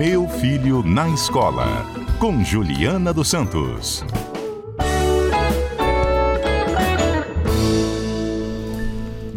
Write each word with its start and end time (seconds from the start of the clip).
Meu 0.00 0.26
Filho 0.26 0.82
na 0.82 1.10
Escola, 1.10 1.84
com 2.18 2.42
Juliana 2.42 3.12
dos 3.12 3.28
Santos. 3.28 4.02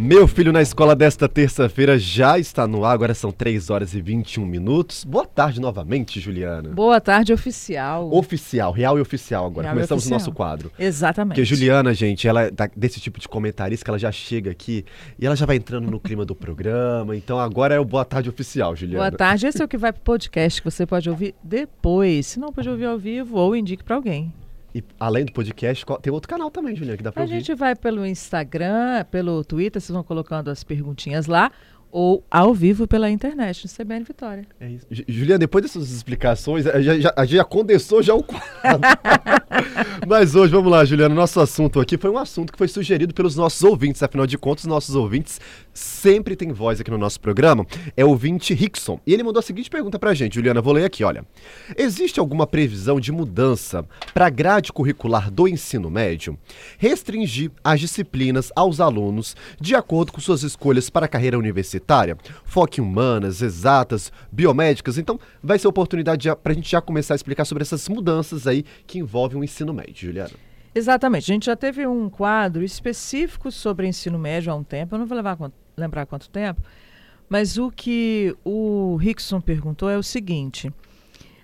Meu 0.03 0.27
filho 0.27 0.51
na 0.51 0.61
escola 0.61 0.97
desta 0.97 1.29
terça-feira 1.29 1.97
já 1.97 2.37
está 2.37 2.67
no 2.67 2.83
ar, 2.83 2.91
agora 2.91 3.13
são 3.13 3.31
3 3.31 3.69
horas 3.69 3.93
e 3.93 4.01
21 4.01 4.45
minutos. 4.45 5.05
Boa 5.05 5.25
tarde 5.25 5.61
novamente, 5.61 6.19
Juliana. 6.19 6.71
Boa 6.71 6.99
tarde, 6.99 7.31
oficial. 7.31 8.13
Oficial, 8.13 8.73
real 8.73 8.97
e 8.97 9.01
oficial 9.01 9.45
agora. 9.45 9.67
Real 9.67 9.75
Começamos 9.75 10.05
o 10.05 10.09
nosso 10.09 10.33
quadro. 10.33 10.69
Exatamente. 10.77 11.35
Porque 11.35 11.45
Juliana, 11.45 11.93
gente, 11.93 12.27
ela 12.27 12.43
é 12.43 12.51
desse 12.75 12.99
tipo 12.99 13.17
de 13.17 13.29
comentarista 13.29 13.85
que 13.85 13.89
ela 13.89 13.97
já 13.97 14.11
chega 14.11 14.51
aqui 14.51 14.83
e 15.17 15.25
ela 15.25 15.37
já 15.37 15.45
vai 15.45 15.55
entrando 15.55 15.89
no 15.89 16.01
clima 16.01 16.25
do 16.25 16.35
programa. 16.35 17.15
Então 17.15 17.39
agora 17.39 17.73
é 17.73 17.79
o 17.79 17.85
boa 17.85 18.03
tarde 18.03 18.27
oficial, 18.27 18.75
Juliana. 18.75 19.09
Boa 19.09 19.17
tarde. 19.17 19.47
Esse 19.47 19.61
é 19.61 19.65
o 19.65 19.69
que 19.69 19.77
vai 19.77 19.93
pro 19.93 20.01
podcast, 20.01 20.61
que 20.61 20.69
você 20.69 20.85
pode 20.85 21.09
ouvir 21.09 21.33
depois. 21.41 22.27
Se 22.27 22.41
não 22.41 22.51
pode 22.51 22.67
ouvir 22.67 22.87
ao 22.87 22.99
vivo, 22.99 23.37
ou 23.37 23.55
indique 23.55 23.85
para 23.85 23.95
alguém. 23.95 24.33
E 24.75 24.83
além 24.99 25.23
do 25.25 25.31
podcast, 25.31 25.85
tem 26.01 26.11
outro 26.11 26.27
canal 26.27 26.49
também, 26.49 26.75
Juliana, 26.75 26.97
que 26.97 27.03
dá 27.03 27.11
pra 27.11 27.21
A 27.21 27.25
ouvir. 27.25 27.35
gente 27.39 27.53
vai 27.53 27.75
pelo 27.75 28.03
Instagram, 28.05 29.05
pelo 29.11 29.43
Twitter, 29.43 29.79
vocês 29.81 29.93
vão 29.93 30.03
colocando 30.03 30.49
as 30.49 30.63
perguntinhas 30.63 31.27
lá, 31.27 31.51
ou 31.93 32.23
ao 32.29 32.55
vivo 32.55 32.87
pela 32.87 33.07
internet, 33.09 33.65
no 33.67 33.71
CBN 33.71 34.03
Vitória. 34.03 34.45
É 34.59 34.67
isso. 34.67 34.85
Ju- 34.89 35.03
Juliana, 35.07 35.37
depois 35.39 35.61
dessas 35.63 35.91
explicações, 35.91 36.65
a 36.65 36.81
gente 36.81 37.35
já 37.37 37.43
condensou 37.43 38.01
já 38.01 38.15
o 38.15 38.23
quadro. 38.23 38.81
Mas 40.07 40.33
hoje, 40.33 40.51
vamos 40.51 40.71
lá, 40.71 40.83
Juliana, 40.83 41.13
nosso 41.13 41.39
assunto 41.39 41.79
aqui 41.79 41.95
foi 41.97 42.09
um 42.09 42.17
assunto 42.17 42.51
que 42.51 42.57
foi 42.57 42.67
sugerido 42.67 43.13
pelos 43.13 43.35
nossos 43.35 43.63
ouvintes, 43.63 44.01
afinal 44.01 44.25
de 44.25 44.37
contas, 44.39 44.65
nossos 44.65 44.95
ouvintes 44.95 45.39
sempre 45.71 46.35
têm 46.35 46.51
voz 46.51 46.81
aqui 46.81 46.89
no 46.89 46.97
nosso 46.97 47.19
programa, 47.19 47.65
é 47.95 48.03
o 48.03 48.09
ouvinte 48.09 48.53
Rickson. 48.55 48.99
E 49.05 49.13
ele 49.13 49.23
mandou 49.23 49.39
a 49.39 49.43
seguinte 49.43 49.69
pergunta 49.69 49.99
pra 49.99 50.13
gente, 50.15 50.33
Juliana, 50.35 50.61
vou 50.61 50.73
ler 50.73 50.85
aqui, 50.85 51.03
olha. 51.03 51.23
Existe 51.77 52.19
alguma 52.19 52.47
previsão 52.47 52.99
de 52.99 53.11
mudança 53.11 53.85
para 54.13 54.25
a 54.25 54.29
grade 54.31 54.73
curricular 54.73 55.29
do 55.29 55.47
ensino 55.47 55.89
médio? 55.91 56.37
Restringir 56.79 57.51
as 57.63 57.79
disciplinas 57.79 58.51
aos 58.55 58.79
alunos 58.79 59.35
de 59.61 59.75
acordo 59.75 60.11
com 60.11 60.19
suas 60.19 60.41
escolhas 60.41 60.89
para 60.89 61.05
a 61.05 61.09
carreira 61.09 61.37
universitária? 61.37 61.82
Foque 62.43 62.79
em 62.81 62.83
humanas, 62.83 63.41
exatas, 63.41 64.11
biomédicas? 64.31 64.97
Então, 64.97 65.19
vai 65.41 65.59
ser 65.59 65.67
oportunidade 65.67 66.27
para 66.41 66.51
a 66.51 66.55
gente 66.55 66.69
já 66.69 66.81
começar 66.81 67.13
a 67.13 67.15
explicar 67.15 67.45
sobre 67.45 67.61
essas 67.63 67.87
mudanças 67.89 68.47
aí 68.47 68.63
que 68.87 68.99
envolvem 68.99 69.39
o 69.39 69.43
ensino 69.43 69.73
médio, 69.73 70.07
Juliana. 70.07 70.31
Exatamente. 70.75 71.31
A 71.31 71.33
gente 71.33 71.45
já 71.45 71.55
teve 71.55 71.85
um 71.85 72.09
quadro 72.09 72.63
específico 72.63 73.51
sobre 73.51 73.87
ensino 73.87 74.17
médio 74.17 74.51
há 74.51 74.55
um 74.55 74.63
tempo. 74.63 74.95
Eu 74.95 74.99
não 74.99 75.05
vou 75.05 75.17
quanto- 75.37 75.53
lembrar 75.77 76.05
quanto 76.05 76.29
tempo, 76.29 76.61
mas 77.29 77.57
o 77.57 77.69
que 77.69 78.35
o 78.43 78.95
Rickson 78.95 79.39
perguntou 79.39 79.89
é 79.89 79.97
o 79.97 80.03
seguinte: 80.03 80.71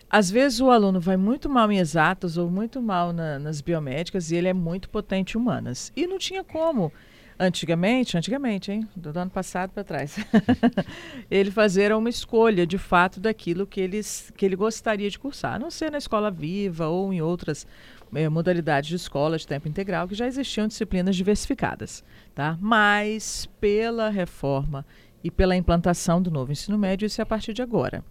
às 0.10 0.32
vezes 0.32 0.60
o 0.60 0.72
aluno 0.72 1.00
vai 1.00 1.16
muito 1.18 1.48
mal 1.48 1.72
em 1.72 1.78
exatas 1.78 2.38
ou 2.38 2.50
muito 2.50 2.82
mal 2.82 3.14
na- 3.14 3.38
nas 3.38 3.62
biomédicas 3.62 4.32
e 4.32 4.36
ele 4.36 4.48
é 4.48 4.54
muito 4.54 4.90
potente 4.90 5.38
em 5.38 5.42
humanas. 5.42 5.92
E 5.96 6.08
não 6.08 6.18
tinha 6.18 6.44
como. 6.44 6.92
Antigamente, 7.42 8.18
antigamente, 8.18 8.70
hein? 8.70 8.86
Do 8.94 9.18
ano 9.18 9.32
passado 9.32 9.72
para 9.72 9.82
trás. 9.82 10.18
ele 11.32 11.50
fazer 11.50 11.96
uma 11.96 12.10
escolha 12.10 12.68
de 12.68 12.78
fato 12.78 13.18
daquilo 13.18 13.66
que, 13.66 13.80
eles, 13.80 14.30
que 14.36 14.46
ele 14.46 14.58
gostaria 14.58 15.10
de 15.10 15.18
cursar, 15.18 15.54
a 15.54 15.60
não 15.60 15.72
ser 15.72 15.90
na 15.90 15.98
escola 15.98 16.30
viva 16.30 16.90
ou 16.90 17.14
em 17.14 17.22
outras 17.22 17.66
eh, 18.14 18.28
modalidades 18.28 18.90
de 18.90 18.98
escola 18.98 19.38
de 19.38 19.48
tempo 19.48 19.70
integral, 19.70 20.06
que 20.06 20.16
já 20.16 20.28
existiam 20.28 20.68
disciplinas 20.68 21.16
diversificadas. 21.16 22.04
Tá? 22.36 22.58
Mas, 22.60 23.48
pela 23.62 24.10
reforma 24.10 24.86
e 25.24 25.32
pela 25.32 25.56
implantação 25.56 26.22
do 26.22 26.30
novo 26.30 26.52
ensino 26.52 26.78
médio, 26.78 27.06
isso 27.06 27.22
é 27.22 27.24
a 27.24 27.26
partir 27.26 27.54
de 27.54 27.62
agora. 27.62 28.04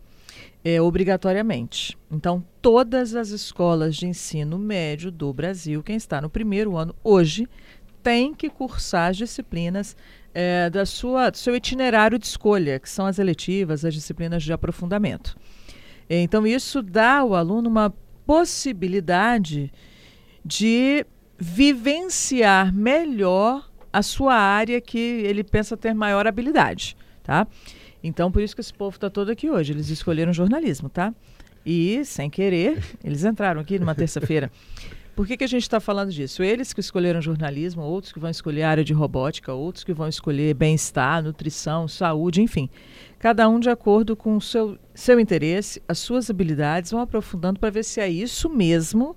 É, 0.64 0.80
obrigatoriamente. 0.80 1.96
Então, 2.10 2.44
todas 2.62 3.14
as 3.14 3.28
escolas 3.28 3.94
de 3.96 4.06
ensino 4.06 4.58
médio 4.58 5.10
do 5.10 5.32
Brasil, 5.32 5.82
quem 5.82 5.96
está 5.96 6.20
no 6.20 6.30
primeiro 6.30 6.76
ano 6.76 6.94
hoje, 7.02 7.48
tem 8.02 8.34
que 8.34 8.48
cursar 8.48 9.10
as 9.10 9.16
disciplinas 9.16 9.96
eh, 10.34 10.70
da 10.70 10.86
sua, 10.86 11.30
do 11.30 11.38
seu 11.38 11.54
itinerário 11.54 12.18
de 12.18 12.26
escolha, 12.26 12.78
que 12.78 12.88
são 12.88 13.06
as 13.06 13.18
eletivas, 13.18 13.84
as 13.84 13.94
disciplinas 13.94 14.42
de 14.42 14.52
aprofundamento. 14.52 15.36
Então, 16.08 16.46
isso 16.46 16.82
dá 16.82 17.18
ao 17.18 17.34
aluno 17.34 17.68
uma 17.68 17.92
possibilidade 18.26 19.72
de 20.44 21.04
vivenciar 21.38 22.74
melhor 22.74 23.70
a 23.92 24.02
sua 24.02 24.34
área 24.34 24.80
que 24.80 24.98
ele 24.98 25.44
pensa 25.44 25.76
ter 25.76 25.94
maior 25.94 26.26
habilidade, 26.26 26.96
tá? 27.22 27.46
Então, 28.02 28.30
por 28.30 28.42
isso 28.42 28.54
que 28.54 28.60
esse 28.60 28.72
povo 28.72 28.96
está 28.96 29.10
todo 29.10 29.30
aqui 29.30 29.50
hoje. 29.50 29.72
Eles 29.72 29.88
escolheram 29.88 30.32
jornalismo, 30.32 30.88
tá? 30.88 31.12
E, 31.64 32.04
sem 32.04 32.30
querer, 32.30 32.82
eles 33.04 33.24
entraram 33.24 33.60
aqui 33.60 33.78
numa 33.78 33.94
terça-feira. 33.94 34.50
Por 35.18 35.26
que, 35.26 35.36
que 35.36 35.42
a 35.42 35.48
gente 35.48 35.62
está 35.62 35.80
falando 35.80 36.12
disso? 36.12 36.44
Eles 36.44 36.72
que 36.72 36.78
escolheram 36.78 37.20
jornalismo, 37.20 37.82
outros 37.82 38.12
que 38.12 38.20
vão 38.20 38.30
escolher 38.30 38.62
área 38.62 38.84
de 38.84 38.92
robótica, 38.92 39.52
outros 39.52 39.82
que 39.82 39.92
vão 39.92 40.06
escolher 40.06 40.54
bem-estar, 40.54 41.24
nutrição, 41.24 41.88
saúde, 41.88 42.40
enfim. 42.40 42.70
Cada 43.18 43.48
um 43.48 43.58
de 43.58 43.68
acordo 43.68 44.14
com 44.14 44.36
o 44.36 44.40
seu, 44.40 44.78
seu 44.94 45.18
interesse, 45.18 45.82
as 45.88 45.98
suas 45.98 46.30
habilidades, 46.30 46.92
vão 46.92 47.00
aprofundando 47.00 47.58
para 47.58 47.68
ver 47.68 47.82
se 47.82 48.00
é 48.00 48.08
isso 48.08 48.48
mesmo 48.48 49.16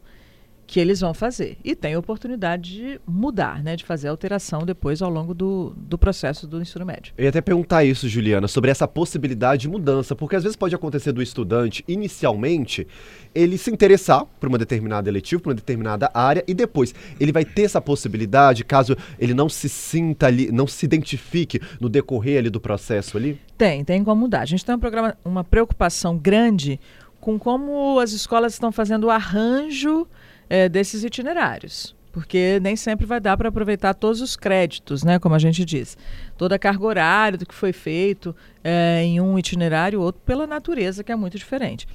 que 0.71 0.79
eles 0.79 1.01
vão 1.01 1.13
fazer. 1.13 1.57
E 1.65 1.75
tem 1.75 1.95
a 1.95 1.99
oportunidade 1.99 2.71
de 2.71 3.01
mudar, 3.05 3.61
né, 3.61 3.75
de 3.75 3.83
fazer 3.83 4.07
alteração 4.07 4.61
depois 4.61 5.01
ao 5.01 5.09
longo 5.09 5.33
do, 5.33 5.75
do 5.75 5.97
processo 5.97 6.47
do 6.47 6.61
ensino 6.61 6.85
médio. 6.85 7.13
Eu 7.17 7.25
ia 7.25 7.29
até 7.29 7.41
perguntar 7.41 7.83
isso, 7.83 8.07
Juliana, 8.07 8.47
sobre 8.47 8.71
essa 8.71 8.87
possibilidade 8.87 9.63
de 9.63 9.67
mudança, 9.67 10.15
porque 10.15 10.33
às 10.33 10.43
vezes 10.43 10.55
pode 10.55 10.73
acontecer 10.73 11.11
do 11.11 11.21
estudante, 11.21 11.83
inicialmente, 11.89 12.87
ele 13.35 13.57
se 13.57 13.69
interessar 13.69 14.25
por 14.39 14.47
uma 14.47 14.57
determinada 14.57 15.09
eletiva, 15.09 15.41
por 15.41 15.49
uma 15.49 15.55
determinada 15.55 16.09
área, 16.13 16.41
e 16.47 16.53
depois 16.53 16.95
ele 17.19 17.33
vai 17.33 17.43
ter 17.43 17.63
essa 17.63 17.81
possibilidade, 17.81 18.63
caso 18.63 18.95
ele 19.19 19.33
não 19.33 19.49
se 19.49 19.67
sinta 19.67 20.27
ali, 20.27 20.53
não 20.53 20.67
se 20.67 20.85
identifique 20.85 21.59
no 21.81 21.89
decorrer 21.89 22.39
ali 22.39 22.49
do 22.49 22.61
processo 22.61 23.17
ali? 23.17 23.37
Tem, 23.57 23.83
tem 23.83 24.01
como 24.05 24.21
mudar. 24.21 24.39
A 24.39 24.45
gente 24.45 24.63
tem 24.63 24.73
um 24.73 24.79
programa, 24.79 25.17
uma 25.25 25.43
preocupação 25.43 26.17
grande 26.17 26.79
com 27.19 27.37
como 27.37 27.99
as 27.99 28.13
escolas 28.13 28.53
estão 28.53 28.71
fazendo 28.71 29.07
o 29.07 29.09
arranjo 29.09 30.07
eh, 30.51 30.67
desses 30.67 31.06
itinerários. 31.06 31.95
Porque 32.12 32.59
nem 32.62 32.75
sempre 32.75 33.06
vai 33.06 33.22
dar 33.22 33.38
para 33.38 33.47
aproveitar 33.47 33.94
todos 33.94 34.19
os 34.19 34.35
créditos, 34.35 35.01
né? 35.01 35.17
Como 35.17 35.34
a 35.34 35.39
gente 35.39 35.63
diz. 35.63 35.97
Toda 36.38 36.56
a 36.56 36.59
carga 36.59 36.85
horária 36.85 37.38
do 37.38 37.45
que 37.45 37.56
foi 37.56 37.72
feito 37.72 38.35
eh, 38.61 39.01
em 39.01 39.22
um 39.22 39.40
itinerário 39.40 40.00
ou 40.00 40.06
outro, 40.06 40.22
pela 40.25 40.45
natureza, 40.45 41.06
que 41.06 41.11
é 41.11 41.16
muito 41.16 41.38
diferente. 41.38 41.88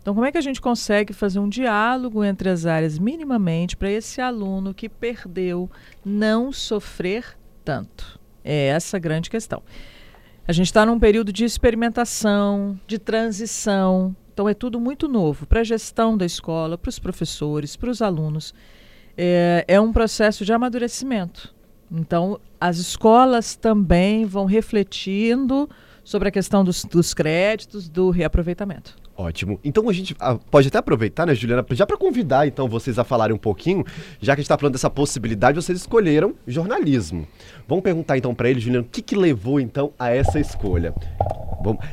Então, 0.00 0.14
como 0.14 0.24
é 0.24 0.30
que 0.30 0.38
a 0.38 0.40
gente 0.40 0.60
consegue 0.60 1.12
fazer 1.12 1.40
um 1.40 1.48
diálogo 1.48 2.22
entre 2.22 2.48
as 2.48 2.66
áreas 2.66 3.00
minimamente 3.00 3.76
para 3.76 3.90
esse 3.90 4.20
aluno 4.20 4.72
que 4.72 4.88
perdeu 4.88 5.68
não 6.04 6.52
sofrer 6.52 7.36
tanto? 7.64 8.20
É 8.44 8.66
essa 8.66 8.96
a 8.96 9.00
grande 9.00 9.28
questão. 9.28 9.60
A 10.46 10.52
gente 10.52 10.66
está 10.66 10.86
num 10.86 11.00
período 11.00 11.32
de 11.32 11.44
experimentação, 11.44 12.78
de 12.86 12.96
transição. 12.96 14.14
Então 14.34 14.48
é 14.48 14.52
tudo 14.52 14.80
muito 14.80 15.06
novo 15.06 15.46
para 15.46 15.60
a 15.60 15.64
gestão 15.64 16.18
da 16.18 16.26
escola, 16.26 16.76
para 16.76 16.88
os 16.88 16.98
professores, 16.98 17.76
para 17.76 17.88
os 17.88 18.02
alunos. 18.02 18.52
É, 19.16 19.64
é 19.68 19.80
um 19.80 19.92
processo 19.92 20.44
de 20.44 20.52
amadurecimento. 20.52 21.54
Então 21.88 22.40
as 22.60 22.78
escolas 22.78 23.54
também 23.54 24.24
vão 24.24 24.44
refletindo 24.44 25.70
sobre 26.02 26.28
a 26.28 26.32
questão 26.32 26.64
dos, 26.64 26.84
dos 26.84 27.14
créditos, 27.14 27.88
do 27.88 28.10
reaproveitamento. 28.10 28.96
Ótimo. 29.16 29.60
Então 29.62 29.88
a 29.88 29.92
gente 29.92 30.16
ah, 30.18 30.36
pode 30.50 30.66
até 30.66 30.78
aproveitar, 30.78 31.24
né, 31.24 31.34
Juliana, 31.36 31.64
já 31.70 31.86
para 31.86 31.96
convidar 31.96 32.44
então 32.48 32.66
vocês 32.68 32.98
a 32.98 33.04
falarem 33.04 33.36
um 33.36 33.38
pouquinho, 33.38 33.84
já 34.20 34.34
que 34.34 34.40
a 34.40 34.42
gente 34.42 34.46
está 34.46 34.58
falando 34.58 34.72
dessa 34.72 34.90
possibilidade, 34.90 35.54
vocês 35.54 35.78
escolheram 35.78 36.34
jornalismo. 36.44 37.24
Vamos 37.68 37.84
perguntar 37.84 38.18
então 38.18 38.34
para 38.34 38.50
ele, 38.50 38.58
Juliana, 38.58 38.84
o 38.84 38.90
que, 38.90 39.00
que 39.00 39.14
levou 39.14 39.60
então 39.60 39.92
a 39.96 40.10
essa 40.10 40.40
escolha? 40.40 40.92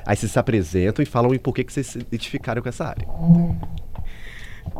Aí 0.05 0.15
vocês 0.15 0.31
se 0.31 0.39
apresentam 0.39 1.03
e 1.03 1.05
falam 1.05 1.33
em 1.33 1.39
por 1.39 1.53
que, 1.53 1.63
que 1.63 1.73
vocês 1.73 1.87
se 1.87 1.99
identificaram 1.99 2.61
com 2.61 2.69
essa 2.69 2.85
área. 2.85 3.07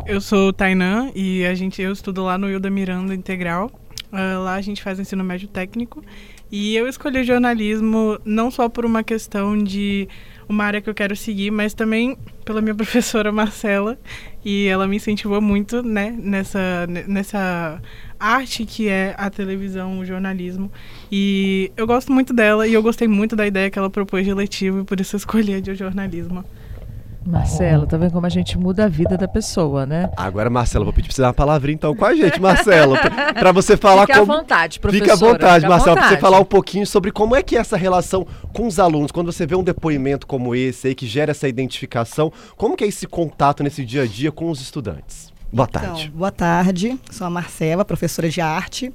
Eu 0.06 0.22
sou 0.22 0.54
Tainan 0.54 1.12
e 1.16 1.46
a 1.46 1.54
gente, 1.54 1.82
eu 1.82 1.92
estudo 1.92 2.24
lá 2.24 2.38
no 2.38 2.50
Hilda 2.50 2.70
Miranda 2.70 3.14
Integral. 3.14 3.72
Ah, 4.12 4.38
lá 4.40 4.56
a 4.56 4.62
gente 4.62 4.84
faz 4.84 5.00
ensino 5.00 5.24
médio 5.24 5.48
técnico. 5.48 6.04
E 6.52 6.76
eu 6.76 6.88
escolhi 6.88 7.24
jornalismo 7.24 8.20
não 8.26 8.52
só 8.52 8.68
por 8.68 8.86
uma 8.86 9.04
questão 9.04 9.58
de 9.58 10.08
uma 10.50 10.66
área 10.66 10.82
que 10.82 10.90
eu 10.90 10.94
quero 10.94 11.16
seguir, 11.16 11.50
mas 11.50 11.74
também 11.74 12.18
pela 12.44 12.62
minha 12.62 12.76
professora 12.76 13.32
Marcela. 13.32 13.98
E 14.44 14.68
ela 14.68 14.86
me 14.88 14.98
incentivou 14.98 15.42
muito 15.42 15.82
né, 15.82 16.14
nessa, 16.18 16.88
nessa 17.08 17.82
arte 18.22 18.66
que 18.66 18.88
é 18.88 19.16
a 19.18 19.30
televisão, 19.30 20.00
o 20.00 20.06
jornalismo. 20.06 20.72
E 21.12 21.72
eu 21.76 21.88
gosto 21.88 22.12
muito 22.12 22.34
dela 22.34 22.68
e 22.68 22.74
eu 22.74 22.84
gostei 22.84 23.08
muito 23.08 23.36
da 23.36 23.48
ideia 23.48 23.70
que 23.70 23.80
ela 23.80 23.90
propôs 23.90 24.24
de 24.24 24.32
eletivo 24.32 24.82
e 24.82 24.84
por 24.84 25.00
isso 25.00 25.16
eu 25.16 25.18
escolhi 25.18 25.56
a 25.56 25.60
de 25.60 25.74
jornalismo. 25.74 26.46
Marcelo, 27.26 27.86
tá 27.86 27.98
vendo 27.98 28.12
como 28.14 28.26
a 28.26 28.30
gente 28.30 28.58
muda 28.58 28.86
a 28.86 28.88
vida 28.88 29.16
da 29.16 29.28
pessoa, 29.28 29.86
né? 29.86 30.10
Agora, 30.18 30.50
Marcelo, 30.50 30.84
vou 30.86 30.94
pedir 30.94 31.08
pra 31.08 31.16
você 31.16 31.22
dar 31.22 31.28
uma 31.28 31.34
palavrinha 31.34 31.76
então 31.76 31.96
com 31.96 32.04
a 32.04 32.16
gente, 32.16 32.42
Marcelo, 32.42 32.98
pra, 32.98 33.34
pra 33.34 33.52
você 33.52 33.78
falar 33.78 34.08
Fique 34.08 34.18
como... 34.18 34.34
à 34.34 34.38
vontade, 34.38 34.80
professora. 34.80 35.12
Fique 35.12 35.24
à 35.24 35.30
vontade, 35.30 35.68
Marcelo, 35.68 35.96
pra 35.96 36.04
você 36.04 36.10
vontade. 36.10 36.22
falar 36.22 36.40
um 36.40 36.46
pouquinho 36.46 36.88
sobre 36.88 37.12
como 37.12 37.36
é 37.36 37.44
que 37.44 37.56
é 37.56 37.60
essa 37.60 37.78
relação 37.78 38.26
com 38.52 38.66
os 38.66 38.80
alunos, 38.80 39.12
quando 39.12 39.32
você 39.32 39.46
vê 39.46 39.56
um 39.56 39.64
depoimento 39.64 40.26
como 40.26 40.56
esse 40.56 40.88
aí, 40.88 40.96
que 40.96 41.06
gera 41.06 41.30
essa 41.30 41.48
identificação, 41.48 42.34
como 42.58 42.76
que 42.76 42.84
é 42.84 42.88
esse 42.88 43.06
contato 43.06 43.62
nesse 43.62 43.86
dia 43.86 44.02
a 44.02 44.08
dia 44.08 44.32
com 44.32 44.50
os 44.50 44.60
estudantes? 44.60 45.31
Boa 45.54 45.68
tarde. 45.68 46.04
Então, 46.04 46.18
boa 46.18 46.32
tarde. 46.32 46.98
Sou 47.12 47.28
a 47.28 47.30
Marcela, 47.30 47.84
professora 47.84 48.30
de 48.30 48.40
arte. 48.40 48.94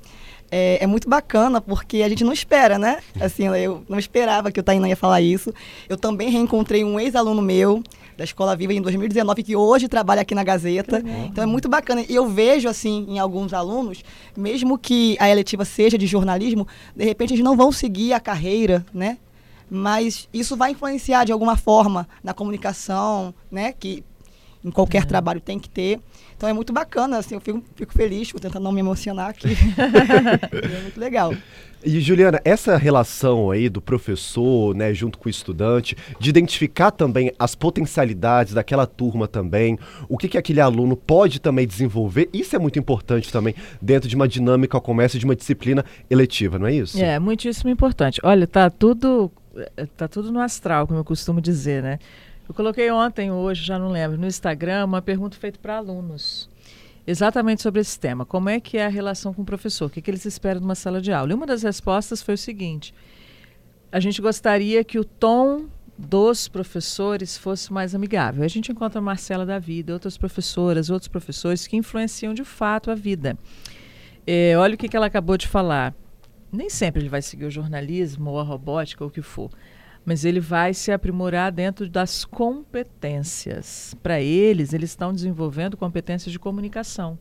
É, 0.50 0.82
é 0.82 0.86
muito 0.86 1.06
bacana 1.08 1.60
porque 1.60 2.02
a 2.02 2.08
gente 2.08 2.24
não 2.24 2.32
espera, 2.32 2.78
né? 2.78 3.00
Assim, 3.20 3.46
eu 3.46 3.84
não 3.88 3.98
esperava 3.98 4.50
que 4.50 4.58
o 4.58 4.62
Tainan 4.62 4.88
ia 4.88 4.96
falar 4.96 5.20
isso. 5.20 5.52
Eu 5.86 5.98
também 5.98 6.30
reencontrei 6.30 6.82
um 6.82 6.98
ex-aluno 6.98 7.42
meu 7.42 7.82
da 8.16 8.24
Escola 8.24 8.56
Viva 8.56 8.72
em 8.72 8.80
2019 8.80 9.42
que 9.42 9.54
hoje 9.54 9.86
trabalha 9.86 10.22
aqui 10.22 10.34
na 10.34 10.42
Gazeta. 10.42 11.02
Então 11.26 11.44
é 11.44 11.46
muito 11.46 11.68
bacana. 11.68 12.02
E 12.08 12.14
eu 12.14 12.26
vejo 12.26 12.70
assim 12.70 13.04
em 13.06 13.18
alguns 13.18 13.52
alunos, 13.52 14.02
mesmo 14.34 14.78
que 14.78 15.14
a 15.20 15.28
eletiva 15.28 15.64
seja 15.64 15.98
de 15.98 16.06
jornalismo, 16.06 16.66
de 16.94 17.04
repente 17.04 17.34
eles 17.34 17.44
não 17.44 17.54
vão 17.54 17.70
seguir 17.70 18.14
a 18.14 18.20
carreira, 18.20 18.86
né? 18.94 19.18
Mas 19.68 20.26
isso 20.32 20.56
vai 20.56 20.70
influenciar 20.70 21.24
de 21.24 21.32
alguma 21.32 21.56
forma 21.56 22.08
na 22.24 22.32
comunicação, 22.32 23.34
né? 23.50 23.74
Que 23.78 24.02
em 24.64 24.70
qualquer 24.70 25.04
trabalho 25.04 25.40
tem 25.40 25.58
que 25.58 25.68
ter. 25.68 26.00
Então 26.36 26.48
é 26.48 26.52
muito 26.52 26.72
bacana, 26.72 27.18
assim, 27.18 27.34
eu 27.34 27.40
fico, 27.40 27.62
fico 27.74 27.92
feliz, 27.92 28.30
vou 28.30 28.40
tentar 28.40 28.60
não 28.60 28.70
me 28.70 28.80
emocionar 28.80 29.30
aqui. 29.30 29.48
é 30.52 30.82
muito 30.82 31.00
legal. 31.00 31.32
E 31.84 32.00
Juliana, 32.00 32.40
essa 32.44 32.76
relação 32.76 33.50
aí 33.50 33.68
do 33.68 33.80
professor, 33.80 34.74
né, 34.74 34.92
junto 34.92 35.18
com 35.18 35.28
o 35.28 35.30
estudante, 35.30 35.96
de 36.18 36.30
identificar 36.30 36.90
também 36.90 37.32
as 37.38 37.54
potencialidades 37.54 38.54
daquela 38.54 38.86
turma 38.86 39.28
também, 39.28 39.78
o 40.08 40.18
que, 40.18 40.26
que 40.26 40.36
aquele 40.36 40.60
aluno 40.60 40.96
pode 40.96 41.38
também 41.38 41.66
desenvolver, 41.66 42.28
isso 42.32 42.56
é 42.56 42.58
muito 42.58 42.78
importante 42.78 43.30
também 43.30 43.54
dentro 43.80 44.08
de 44.08 44.16
uma 44.16 44.26
dinâmica 44.26 44.76
ao 44.76 44.80
comércio, 44.80 45.18
de 45.18 45.24
uma 45.24 45.36
disciplina 45.36 45.84
eletiva, 46.10 46.58
não 46.58 46.66
é 46.66 46.74
isso? 46.74 47.00
É, 47.00 47.18
muitíssimo 47.18 47.70
importante. 47.70 48.20
Olha, 48.24 48.46
tá 48.46 48.68
tudo, 48.68 49.30
eh, 49.76 49.86
tá 49.96 50.08
tudo 50.08 50.32
no 50.32 50.40
astral, 50.40 50.88
como 50.88 50.98
eu 50.98 51.04
costumo 51.04 51.40
dizer, 51.40 51.82
né? 51.82 51.98
Eu 52.48 52.54
coloquei 52.54 52.90
ontem, 52.90 53.30
hoje, 53.30 53.64
já 53.64 53.78
não 53.78 53.88
lembro, 53.88 54.16
no 54.16 54.26
Instagram, 54.26 54.84
uma 54.84 55.02
pergunta 55.02 55.36
feita 55.36 55.58
para 55.60 55.76
alunos. 55.76 56.48
Exatamente 57.06 57.62
sobre 57.62 57.80
esse 57.80 57.98
tema. 57.98 58.24
Como 58.24 58.48
é 58.48 58.60
que 58.60 58.78
é 58.78 58.86
a 58.86 58.88
relação 58.88 59.34
com 59.34 59.42
o 59.42 59.44
professor? 59.44 59.86
O 59.86 59.90
que, 59.90 60.00
que 60.00 60.10
eles 60.10 60.24
esperam 60.24 60.60
de 60.60 60.64
uma 60.64 60.74
sala 60.74 61.00
de 61.00 61.12
aula? 61.12 61.30
E 61.30 61.34
uma 61.34 61.46
das 61.46 61.62
respostas 61.62 62.22
foi 62.22 62.34
o 62.34 62.38
seguinte: 62.38 62.94
a 63.90 64.00
gente 64.00 64.20
gostaria 64.20 64.82
que 64.84 64.98
o 64.98 65.04
tom 65.04 65.66
dos 65.98 66.46
professores 66.46 67.38
fosse 67.38 67.72
mais 67.72 67.94
amigável. 67.94 68.44
A 68.44 68.48
gente 68.48 68.70
encontra 68.70 68.98
a 68.98 69.02
Marcela 69.02 69.46
da 69.46 69.58
Vida, 69.58 69.92
outras 69.92 70.18
professoras, 70.18 70.90
outros 70.90 71.08
professores 71.08 71.66
que 71.66 71.76
influenciam 71.76 72.34
de 72.34 72.44
fato 72.44 72.90
a 72.90 72.94
vida. 72.94 73.38
É, 74.26 74.54
olha 74.56 74.74
o 74.74 74.78
que, 74.78 74.88
que 74.88 74.96
ela 74.96 75.06
acabou 75.06 75.36
de 75.36 75.46
falar. 75.46 75.94
Nem 76.52 76.68
sempre 76.68 77.02
ele 77.02 77.08
vai 77.08 77.22
seguir 77.22 77.44
o 77.44 77.50
jornalismo 77.50 78.30
ou 78.30 78.40
a 78.40 78.42
robótica 78.42 79.02
ou 79.02 79.08
o 79.08 79.12
que 79.12 79.22
for, 79.22 79.50
mas 80.06 80.24
ele 80.24 80.38
vai 80.38 80.72
se 80.72 80.92
aprimorar 80.92 81.50
dentro 81.50 81.88
das 81.90 82.24
competências. 82.24 83.96
Para 84.00 84.20
eles, 84.20 84.72
eles 84.72 84.90
estão 84.90 85.12
desenvolvendo 85.12 85.76
competências 85.76 86.30
de 86.30 86.38
comunicação, 86.38 87.18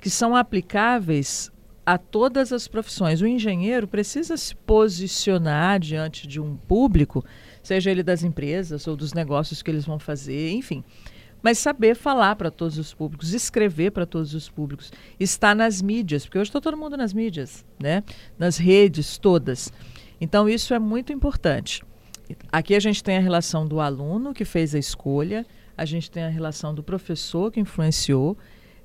que 0.00 0.08
são 0.08 0.36
aplicáveis 0.36 1.50
a 1.84 1.98
todas 1.98 2.52
as 2.52 2.68
profissões. 2.68 3.20
O 3.20 3.26
engenheiro 3.26 3.88
precisa 3.88 4.36
se 4.36 4.54
posicionar 4.54 5.80
diante 5.80 6.28
de 6.28 6.40
um 6.40 6.56
público, 6.56 7.24
seja 7.60 7.90
ele 7.90 8.04
das 8.04 8.22
empresas 8.22 8.86
ou 8.86 8.94
dos 8.94 9.12
negócios 9.12 9.60
que 9.60 9.70
eles 9.72 9.84
vão 9.84 9.98
fazer, 9.98 10.52
enfim. 10.52 10.84
Mas 11.42 11.58
saber 11.58 11.96
falar 11.96 12.36
para 12.36 12.52
todos 12.52 12.78
os 12.78 12.94
públicos, 12.94 13.34
escrever 13.34 13.90
para 13.90 14.06
todos 14.06 14.32
os 14.32 14.48
públicos, 14.48 14.92
estar 15.18 15.56
nas 15.56 15.82
mídias, 15.82 16.24
porque 16.24 16.38
hoje 16.38 16.50
está 16.50 16.60
todo 16.60 16.76
mundo 16.76 16.96
nas 16.96 17.12
mídias, 17.12 17.66
né? 17.82 18.04
nas 18.38 18.58
redes 18.58 19.18
todas. 19.18 19.72
Então, 20.20 20.48
isso 20.48 20.72
é 20.72 20.78
muito 20.78 21.12
importante. 21.12 21.82
Aqui 22.50 22.74
a 22.74 22.80
gente 22.80 23.02
tem 23.02 23.16
a 23.16 23.20
relação 23.20 23.66
do 23.66 23.80
aluno 23.80 24.32
que 24.32 24.44
fez 24.44 24.74
a 24.74 24.78
escolha, 24.78 25.46
a 25.76 25.84
gente 25.84 26.10
tem 26.10 26.22
a 26.24 26.28
relação 26.28 26.74
do 26.74 26.82
professor 26.82 27.50
que 27.50 27.60
influenciou, 27.60 28.36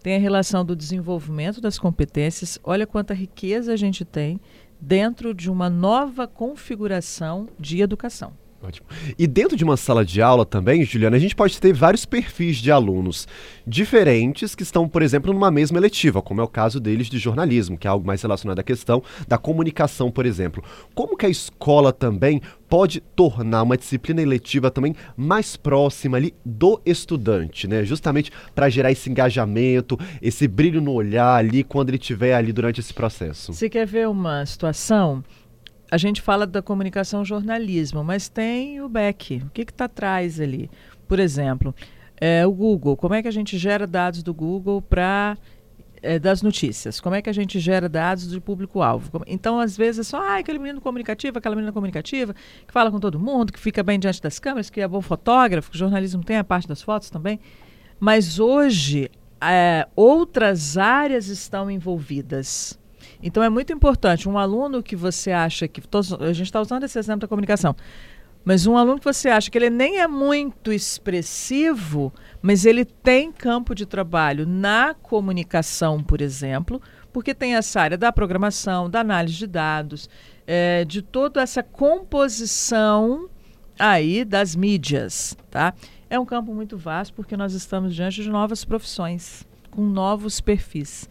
tem 0.01 0.15
a 0.15 0.19
relação 0.19 0.63
do 0.63 0.75
desenvolvimento 0.75 1.59
das 1.59 1.77
competências. 1.77 2.59
Olha 2.63 2.87
quanta 2.87 3.13
riqueza 3.13 3.73
a 3.73 3.75
gente 3.75 4.05
tem 4.05 4.39
dentro 4.79 5.33
de 5.33 5.49
uma 5.49 5.69
nova 5.69 6.27
configuração 6.27 7.49
de 7.59 7.81
educação. 7.81 8.33
Ótimo. 8.61 8.87
E 9.19 9.27
dentro 9.27 9.55
de 9.55 9.63
uma 9.63 9.77
sala 9.77 10.03
de 10.03 10.19
aula 10.19 10.43
também, 10.43 10.83
Juliana, 10.83 11.15
a 11.15 11.19
gente 11.19 11.35
pode 11.35 11.59
ter 11.61 11.73
vários 11.73 12.05
perfis 12.05 12.57
de 12.57 12.71
alunos 12.71 13.27
diferentes 13.67 14.55
que 14.55 14.63
estão, 14.63 14.89
por 14.89 15.03
exemplo, 15.03 15.31
numa 15.31 15.51
mesma 15.51 15.77
eletiva, 15.77 16.23
como 16.23 16.41
é 16.41 16.43
o 16.43 16.47
caso 16.47 16.79
deles 16.79 17.07
de 17.07 17.19
jornalismo, 17.19 17.77
que 17.77 17.85
é 17.85 17.89
algo 17.89 18.05
mais 18.05 18.21
relacionado 18.21 18.57
à 18.57 18.63
questão 18.63 19.03
da 19.27 19.37
comunicação, 19.37 20.09
por 20.09 20.25
exemplo. 20.25 20.63
Como 20.95 21.15
que 21.15 21.27
a 21.27 21.29
escola 21.29 21.93
também 21.93 22.41
pode 22.67 22.99
tornar 22.99 23.61
uma 23.61 23.77
disciplina 23.77 24.21
eletiva 24.21 24.71
também 24.71 24.95
mais 25.15 25.55
próxima 25.55 26.17
ali 26.17 26.33
do 26.43 26.81
estudante, 26.83 27.67
né? 27.67 27.85
Justamente 27.85 28.31
para 28.55 28.69
gerar 28.69 28.91
esse 28.91 29.09
engajamento, 29.09 29.99
esse 30.19 30.47
brilho 30.47 30.81
no 30.81 30.93
olhar 30.93 31.35
ali 31.35 31.63
quando 31.63 31.89
ele 31.89 31.97
estiver 31.97 32.33
ali 32.33 32.51
durante 32.51 32.79
esse 32.79 32.93
processo. 32.93 33.53
Você 33.53 33.69
quer 33.69 33.85
ver 33.85 34.07
uma 34.07 34.43
situação? 34.45 35.23
A 35.89 35.97
gente 35.97 36.21
fala 36.21 36.45
da 36.45 36.61
comunicação 36.61 37.23
jornalismo, 37.23 38.03
mas 38.03 38.27
tem 38.27 38.81
o 38.81 38.89
back. 38.89 39.41
O 39.45 39.49
que 39.49 39.61
está 39.61 39.85
atrás 39.85 40.39
ali? 40.39 40.69
Por 41.07 41.17
exemplo, 41.19 41.73
é, 42.19 42.45
o 42.45 42.51
Google. 42.51 42.97
Como 42.97 43.13
é 43.13 43.21
que 43.21 43.27
a 43.27 43.31
gente 43.31 43.57
gera 43.57 43.87
dados 43.87 44.21
do 44.21 44.33
Google 44.33 44.81
para 44.81 45.37
é, 46.01 46.19
das 46.19 46.41
notícias? 46.41 46.99
Como 46.99 47.15
é 47.15 47.21
que 47.21 47.29
a 47.29 47.33
gente 47.33 47.59
gera 47.59 47.87
dados 47.87 48.27
do 48.27 48.41
público-alvo? 48.41 49.23
Então, 49.27 49.59
às 49.59 49.77
vezes, 49.77 50.07
é 50.07 50.09
só 50.09 50.21
ah, 50.21 50.37
aquele 50.37 50.59
menino 50.59 50.81
comunicativo, 50.81 51.37
aquela 51.37 51.55
menina 51.55 51.71
comunicativa, 51.71 52.33
que 52.33 52.73
fala 52.73 52.91
com 52.91 52.99
todo 52.99 53.19
mundo, 53.19 53.53
que 53.53 53.59
fica 53.59 53.81
bem 53.81 53.97
diante 53.97 54.21
das 54.21 54.39
câmeras, 54.39 54.69
que 54.69 54.81
é 54.81 54.87
bom 54.87 55.01
fotógrafo, 55.01 55.69
que 55.69 55.77
o 55.77 55.79
jornalismo 55.79 56.23
tem 56.23 56.37
a 56.37 56.43
parte 56.43 56.67
das 56.67 56.81
fotos 56.81 57.09
também. 57.09 57.39
Mas 57.99 58.39
hoje, 58.39 59.09
é, 59.41 59.87
outras 59.95 60.77
áreas 60.77 61.27
estão 61.27 61.71
envolvidas. 61.71 62.77
Então 63.21 63.41
é 63.43 63.49
muito 63.49 63.73
importante 63.73 64.29
um 64.29 64.37
aluno 64.37 64.83
que 64.83 64.95
você 64.95 65.31
acha 65.31 65.67
que 65.67 65.81
a 66.19 66.33
gente 66.33 66.45
está 66.45 66.61
usando 66.61 66.83
esse 66.83 66.99
exemplo 66.99 67.21
da 67.21 67.27
comunicação, 67.27 67.75
mas 68.47 68.65
um 68.65 68.77
aluno 68.77 68.97
que 68.97 69.03
você 69.03 69.27
acha 69.27 69.51
que 69.51 69.57
ele 69.57 69.69
nem 69.69 69.99
é 69.99 70.07
muito 70.07 70.71
expressivo, 70.71 72.13
mas 72.41 72.65
ele 72.65 72.85
tem 72.85 73.29
campo 73.29 73.75
de 73.75 73.85
trabalho 73.85 74.45
na 74.45 74.93
comunicação, 74.93 76.01
por 76.01 76.21
exemplo, 76.21 76.81
porque 77.11 77.33
tem 77.33 77.55
essa 77.55 77.81
área 77.81 77.97
da 77.97 78.09
programação, 78.09 78.89
da 78.89 79.01
análise 79.01 79.35
de 79.35 79.47
dados, 79.47 80.09
é, 80.45 80.85
de 80.85 81.01
toda 81.01 81.41
essa 81.41 81.61
composição 81.61 83.29
aí 83.77 84.23
das 84.23 84.55
mídias, 84.55 85.35
tá? 85.51 85.73
É 86.09 86.17
um 86.17 86.25
campo 86.25 86.53
muito 86.53 86.77
vasto 86.77 87.13
porque 87.13 87.35
nós 87.35 87.53
estamos 87.53 87.93
diante 87.93 88.23
de 88.23 88.29
novas 88.29 88.63
profissões, 88.63 89.45
com 89.69 89.81
novos 89.81 90.39
perfis. 90.39 91.09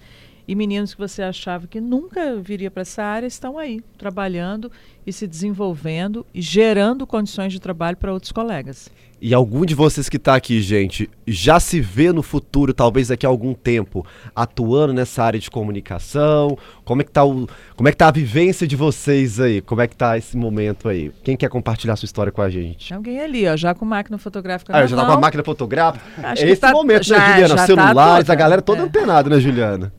E 0.49 0.55
meninos 0.55 0.95
que 0.95 1.01
você 1.01 1.23
achava 1.23 1.67
que 1.67 1.81
nunca 1.81 2.37
viria 2.37 2.71
para 2.71 2.83
essa 2.83 3.03
área 3.03 3.27
estão 3.27 3.59
aí, 3.59 3.81
trabalhando 3.99 4.71
e 5.05 5.13
se 5.13 5.27
desenvolvendo 5.27 6.25
e 6.33 6.41
gerando 6.41 7.05
condições 7.07 7.53
de 7.53 7.61
trabalho 7.61 7.97
para 7.97 8.13
outros 8.13 8.31
colegas. 8.31 8.89
E 9.21 9.33
algum 9.35 9.65
de 9.65 9.75
vocês 9.75 10.09
que 10.11 10.19
está 10.19 10.35
aqui, 10.37 10.61
gente, 10.61 11.09
já 11.27 11.59
se 11.59 11.81
vê 11.81 12.13
no 12.13 12.23
futuro, 12.23 12.75
talvez 12.75 13.09
daqui 13.09 13.25
a 13.25 13.29
algum 13.29 13.55
tempo, 13.55 14.07
atuando 14.37 14.93
nessa 14.93 15.25
área 15.25 15.41
de 15.41 15.51
comunicação? 15.51 16.57
Como 16.85 17.01
é 17.01 17.05
que 17.05 17.11
tá, 17.11 17.25
o, 17.25 17.49
como 17.75 17.89
é 17.89 17.93
que 17.93 17.97
tá 17.97 18.09
a 18.09 18.13
vivência 18.13 18.67
de 18.69 18.77
vocês 18.77 19.41
aí? 19.41 19.61
Como 19.63 19.81
é 19.81 19.89
que 19.89 19.97
tá 19.97 20.19
esse 20.19 20.37
momento 20.37 20.89
aí? 20.89 21.11
Quem 21.25 21.35
quer 21.37 21.49
compartilhar 21.49 21.97
sua 21.97 22.05
história 22.07 22.31
com 22.31 22.43
a 22.43 22.51
gente? 22.51 22.93
Alguém 22.93 23.19
ali, 23.21 23.49
ó, 23.49 23.57
já 23.57 23.75
com 23.75 23.85
máquina 23.87 24.19
fotográfica 24.19 24.73
Ah, 24.77 24.81
na 24.83 24.87
já 24.87 24.97
tá 24.97 25.03
mão. 25.03 25.13
com 25.13 25.19
a 25.19 25.21
máquina 25.23 25.43
fotográfica? 25.43 26.05
Acho 26.23 26.45
é 26.45 26.51
esse 26.51 26.61
tá- 26.61 26.73
momento, 26.73 27.03
já- 27.05 27.19
né, 27.19 27.27
Juliana? 27.33 27.49
já 27.49 27.57
tá 27.57 27.67
Celulares, 27.67 28.27
toda, 28.27 28.33
a 28.33 28.37
galera 28.37 28.63
toda 28.63 28.83
é. 28.83 28.85
antenada, 28.85 29.31
né, 29.31 29.41
Juliana? 29.41 29.93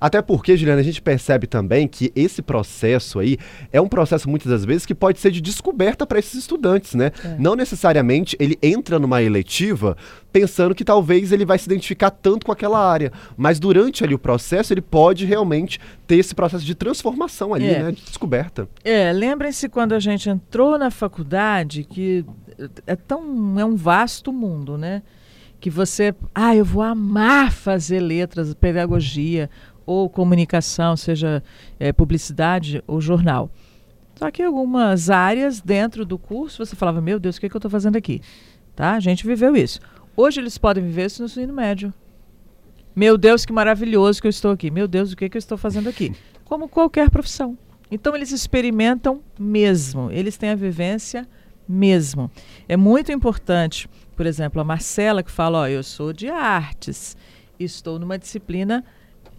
Até 0.00 0.20
porque, 0.22 0.56
Juliana, 0.56 0.80
a 0.80 0.84
gente 0.84 1.00
percebe 1.02 1.46
também 1.46 1.86
que 1.88 2.12
esse 2.14 2.42
processo 2.42 3.18
aí 3.18 3.36
é 3.72 3.80
um 3.80 3.88
processo 3.88 4.28
muitas 4.28 4.50
das 4.50 4.64
vezes 4.64 4.86
que 4.86 4.94
pode 4.94 5.18
ser 5.18 5.30
de 5.30 5.40
descoberta 5.40 6.06
para 6.06 6.18
esses 6.18 6.34
estudantes, 6.34 6.94
né? 6.94 7.10
É. 7.24 7.36
Não 7.38 7.54
necessariamente 7.54 8.36
ele 8.38 8.58
entra 8.62 8.98
numa 8.98 9.22
eletiva 9.22 9.96
pensando 10.32 10.74
que 10.74 10.84
talvez 10.84 11.32
ele 11.32 11.44
vai 11.44 11.58
se 11.58 11.66
identificar 11.66 12.10
tanto 12.10 12.46
com 12.46 12.52
aquela 12.52 12.78
área, 12.78 13.10
mas 13.36 13.58
durante 13.58 14.04
ali 14.04 14.14
o 14.14 14.18
processo 14.18 14.72
ele 14.72 14.80
pode 14.82 15.24
realmente 15.24 15.80
ter 16.06 16.16
esse 16.16 16.34
processo 16.34 16.64
de 16.64 16.74
transformação 16.74 17.54
ali, 17.54 17.66
É. 17.66 17.82
né, 17.82 17.92
de 17.92 18.02
descoberta. 18.02 18.68
É, 18.84 19.12
lembrem-se 19.12 19.68
quando 19.68 19.94
a 19.94 20.00
gente 20.00 20.28
entrou 20.28 20.78
na 20.78 20.90
faculdade 20.90 21.84
que 21.84 22.24
é 22.86 22.96
tão 22.96 23.58
é 23.58 23.64
um 23.64 23.76
vasto 23.76 24.32
mundo, 24.32 24.76
né? 24.76 25.02
Que 25.60 25.70
você, 25.70 26.14
ah, 26.34 26.54
eu 26.54 26.64
vou 26.64 26.82
amar 26.82 27.52
fazer 27.52 28.00
letras, 28.00 28.54
pedagogia 28.54 29.50
ou 29.84 30.08
comunicação, 30.08 30.96
seja 30.96 31.42
é, 31.78 31.92
publicidade 31.92 32.82
ou 32.86 33.00
jornal. 33.00 33.50
Só 34.16 34.30
que 34.30 34.42
algumas 34.42 35.10
áreas 35.10 35.60
dentro 35.60 36.04
do 36.04 36.18
curso 36.18 36.64
você 36.64 36.76
falava, 36.76 37.00
meu 37.00 37.18
Deus, 37.18 37.36
o 37.36 37.40
que, 37.40 37.46
é 37.46 37.48
que 37.48 37.56
eu 37.56 37.58
estou 37.58 37.70
fazendo 37.70 37.96
aqui? 37.96 38.20
tá? 38.78 38.92
A 38.92 39.00
gente 39.00 39.26
viveu 39.26 39.56
isso. 39.56 39.80
Hoje 40.16 40.40
eles 40.40 40.56
podem 40.56 40.84
viver 40.84 41.06
isso 41.06 41.20
no 41.20 41.26
ensino 41.26 41.52
médio. 41.52 41.92
Meu 42.94 43.18
Deus, 43.18 43.44
que 43.44 43.52
maravilhoso 43.52 44.20
que 44.20 44.28
eu 44.28 44.30
estou 44.30 44.52
aqui. 44.52 44.70
Meu 44.70 44.86
Deus, 44.86 45.10
o 45.10 45.16
que, 45.16 45.28
que 45.28 45.36
eu 45.36 45.40
estou 45.40 45.58
fazendo 45.58 45.88
aqui? 45.88 46.14
Como 46.44 46.68
qualquer 46.68 47.10
profissão. 47.10 47.58
Então 47.90 48.14
eles 48.14 48.30
experimentam 48.30 49.20
mesmo, 49.36 50.12
eles 50.12 50.36
têm 50.36 50.50
a 50.50 50.54
vivência 50.54 51.26
mesmo. 51.68 52.30
É 52.68 52.76
muito 52.76 53.10
importante, 53.10 53.88
por 54.18 54.26
exemplo, 54.26 54.60
a 54.60 54.64
Marcela 54.64 55.22
que 55.22 55.30
fala, 55.30 55.60
ó, 55.60 55.68
eu 55.68 55.80
sou 55.80 56.12
de 56.12 56.28
artes, 56.28 57.16
estou 57.56 58.00
numa 58.00 58.18
disciplina 58.18 58.84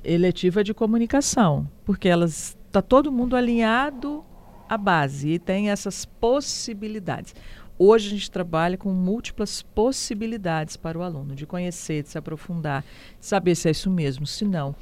eletiva 0.05 0.63
de 0.63 0.73
comunicação, 0.73 1.69
porque 1.83 2.07
elas 2.07 2.57
está 2.65 2.81
todo 2.81 3.11
mundo 3.11 3.35
alinhado 3.35 4.23
à 4.69 4.77
base 4.77 5.31
e 5.31 5.37
tem 5.37 5.69
essas 5.69 6.05
possibilidades. 6.05 7.35
Hoje 7.77 8.07
a 8.07 8.09
gente 8.11 8.31
trabalha 8.31 8.77
com 8.77 8.93
múltiplas 8.93 9.61
possibilidades 9.61 10.77
para 10.77 10.97
o 10.97 11.03
aluno 11.03 11.35
de 11.35 11.45
conhecer, 11.45 12.03
de 12.03 12.09
se 12.11 12.17
aprofundar, 12.17 12.85
de 13.19 13.25
saber 13.25 13.55
se 13.55 13.67
é 13.67 13.71
isso 13.71 13.89
mesmo, 13.89 14.25
se 14.25 14.45
não, 14.45 14.73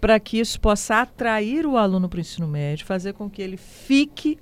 para 0.00 0.18
que 0.18 0.40
isso 0.40 0.60
possa 0.60 1.02
atrair 1.02 1.64
o 1.64 1.76
aluno 1.76 2.08
para 2.08 2.16
o 2.16 2.20
ensino 2.20 2.48
médio, 2.48 2.84
fazer 2.84 3.12
com 3.12 3.30
que 3.30 3.42
ele 3.42 3.56
fique, 3.56 4.40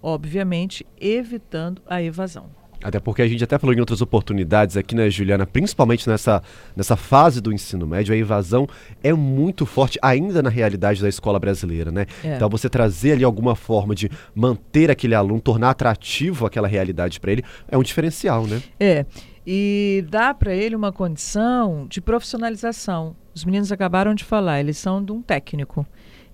obviamente, 0.00 0.86
evitando 1.00 1.82
a 1.84 2.00
evasão. 2.00 2.64
Até 2.86 3.00
porque 3.00 3.20
a 3.20 3.26
gente 3.26 3.42
até 3.42 3.58
falou 3.58 3.74
em 3.74 3.80
outras 3.80 4.00
oportunidades 4.00 4.76
aqui, 4.76 4.94
né, 4.94 5.10
Juliana? 5.10 5.44
Principalmente 5.44 6.08
nessa, 6.08 6.40
nessa 6.76 6.94
fase 6.94 7.40
do 7.40 7.52
ensino 7.52 7.84
médio, 7.84 8.14
a 8.14 8.16
evasão 8.16 8.68
é 9.02 9.12
muito 9.12 9.66
forte 9.66 9.98
ainda 10.00 10.40
na 10.40 10.48
realidade 10.48 11.02
da 11.02 11.08
escola 11.08 11.40
brasileira, 11.40 11.90
né? 11.90 12.06
É. 12.22 12.36
Então 12.36 12.48
você 12.48 12.68
trazer 12.68 13.14
ali 13.14 13.24
alguma 13.24 13.56
forma 13.56 13.92
de 13.92 14.08
manter 14.32 14.88
aquele 14.88 15.16
aluno, 15.16 15.40
tornar 15.40 15.70
atrativo 15.70 16.46
aquela 16.46 16.68
realidade 16.68 17.18
para 17.18 17.32
ele, 17.32 17.42
é 17.66 17.76
um 17.76 17.82
diferencial, 17.82 18.46
né? 18.46 18.62
É. 18.78 19.04
E 19.44 20.04
dá 20.08 20.32
para 20.32 20.54
ele 20.54 20.76
uma 20.76 20.92
condição 20.92 21.88
de 21.88 22.00
profissionalização. 22.00 23.16
Os 23.34 23.44
meninos 23.44 23.72
acabaram 23.72 24.14
de 24.14 24.22
falar, 24.22 24.60
eles 24.60 24.78
são 24.78 25.04
de 25.04 25.10
um 25.10 25.20
técnico. 25.20 25.84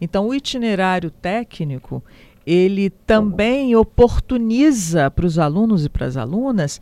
Então, 0.03 0.27
o 0.27 0.35
itinerário 0.35 1.11
técnico, 1.11 2.03
ele 2.47 2.91
também 2.91 3.75
oportuniza 3.77 5.11
para 5.11 5.27
os 5.27 5.39
alunos 5.39 5.85
e 5.85 5.89
para 5.89 6.07
as 6.07 6.17
alunas 6.17 6.81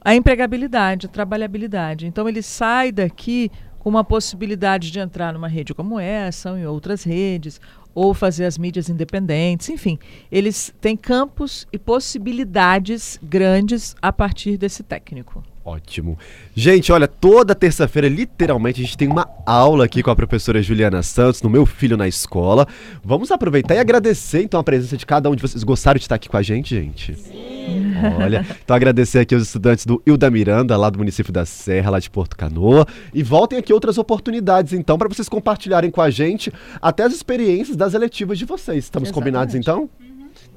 a 0.00 0.14
empregabilidade, 0.14 1.06
a 1.06 1.08
trabalhabilidade. 1.08 2.06
Então 2.06 2.28
ele 2.28 2.42
sai 2.42 2.92
daqui 2.92 3.50
com 3.78 3.88
uma 3.88 4.04
possibilidade 4.04 4.90
de 4.90 4.98
entrar 4.98 5.32
numa 5.32 5.48
rede 5.48 5.74
como 5.74 5.98
essa, 5.98 6.50
ou 6.50 6.58
em 6.58 6.66
outras 6.66 7.04
redes, 7.04 7.60
ou 7.94 8.14
fazer 8.14 8.44
as 8.44 8.56
mídias 8.56 8.88
independentes, 8.88 9.68
enfim, 9.68 9.98
eles 10.30 10.72
têm 10.80 10.96
campos 10.96 11.66
e 11.72 11.78
possibilidades 11.78 13.18
grandes 13.22 13.96
a 14.00 14.12
partir 14.12 14.56
desse 14.56 14.82
técnico. 14.82 15.42
Ótimo. 15.68 16.18
Gente, 16.54 16.90
olha, 16.90 17.06
toda 17.06 17.54
terça-feira, 17.54 18.08
literalmente, 18.08 18.80
a 18.80 18.84
gente 18.84 18.96
tem 18.96 19.06
uma 19.06 19.28
aula 19.44 19.84
aqui 19.84 20.02
com 20.02 20.10
a 20.10 20.16
professora 20.16 20.62
Juliana 20.62 21.02
Santos, 21.02 21.42
no 21.42 21.50
Meu 21.50 21.66
Filho 21.66 21.94
na 21.94 22.08
Escola. 22.08 22.66
Vamos 23.04 23.30
aproveitar 23.30 23.74
e 23.74 23.78
agradecer, 23.78 24.42
então, 24.42 24.58
a 24.58 24.64
presença 24.64 24.96
de 24.96 25.04
cada 25.04 25.28
um 25.28 25.36
de 25.36 25.42
vocês. 25.42 25.62
Gostaram 25.62 25.98
de 25.98 26.04
estar 26.04 26.14
aqui 26.14 26.26
com 26.26 26.38
a 26.38 26.42
gente, 26.42 26.74
gente? 26.74 27.14
Sim. 27.14 27.92
Olha, 28.18 28.46
então 28.64 28.74
agradecer 28.74 29.18
aqui 29.18 29.34
aos 29.34 29.44
estudantes 29.44 29.84
do 29.84 30.02
Hilda 30.06 30.30
Miranda, 30.30 30.74
lá 30.74 30.88
do 30.88 30.98
município 30.98 31.32
da 31.32 31.44
Serra, 31.44 31.90
lá 31.90 31.98
de 31.98 32.08
Porto 32.08 32.34
Canoa. 32.34 32.86
E 33.12 33.22
voltem 33.22 33.58
aqui 33.58 33.70
outras 33.70 33.98
oportunidades, 33.98 34.72
então, 34.72 34.96
para 34.96 35.08
vocês 35.08 35.28
compartilharem 35.28 35.90
com 35.90 36.00
a 36.00 36.08
gente 36.08 36.50
até 36.80 37.02
as 37.02 37.12
experiências 37.12 37.76
das 37.76 37.92
eletivas 37.92 38.38
de 38.38 38.46
vocês. 38.46 38.84
Estamos 38.84 39.08
Exatamente. 39.08 39.12
combinados, 39.12 39.54
então? 39.54 39.90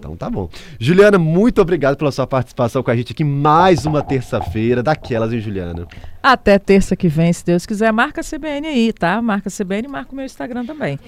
Então 0.01 0.17
tá 0.17 0.27
bom. 0.31 0.49
Juliana, 0.79 1.19
muito 1.19 1.61
obrigado 1.61 1.95
pela 1.95 2.11
sua 2.11 2.25
participação 2.25 2.81
com 2.81 2.89
a 2.89 2.95
gente 2.95 3.13
aqui 3.13 3.23
mais 3.23 3.85
uma 3.85 4.01
terça-feira 4.01 4.81
daquelas, 4.81 5.31
hein, 5.31 5.39
Juliana? 5.39 5.87
Até 6.23 6.57
terça 6.57 6.95
que 6.95 7.07
vem, 7.07 7.31
se 7.31 7.45
Deus 7.45 7.67
quiser. 7.67 7.93
Marca 7.93 8.21
a 8.21 8.23
CBN 8.23 8.67
aí, 8.67 8.91
tá? 8.91 9.21
Marca 9.21 9.47
a 9.49 9.51
CBN 9.51 9.87
e 9.87 9.91
marca 9.91 10.11
o 10.11 10.15
meu 10.15 10.25
Instagram 10.25 10.65
também. 10.65 10.99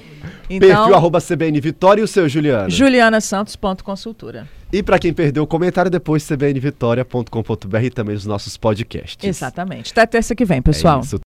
Então, 0.47 0.69
Perfil 0.69 0.95
arroba 0.95 1.19
CBN 1.19 1.59
Vitória 1.59 2.01
e 2.01 2.03
o 2.03 2.07
seu, 2.07 2.29
Juliana? 2.29 2.69
julianasantos.consultura. 2.69 4.47
E 4.71 4.81
para 4.81 4.97
quem 4.97 5.13
perdeu 5.13 5.43
o 5.43 5.47
comentário, 5.47 5.91
depois 5.91 6.27
cbnvitoria.com.br 6.27 7.83
e 7.83 7.89
também 7.91 8.15
os 8.15 8.25
nossos 8.25 8.57
podcasts. 8.57 9.23
Exatamente. 9.23 9.91
Até 9.91 10.05
terça 10.07 10.33
que 10.33 10.43
vem, 10.43 10.63
pessoal. 10.63 10.97
É 10.97 11.03
isso. 11.03 11.19